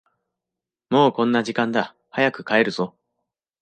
[0.89, 2.95] もうこんな時間だ、早く帰るぞ。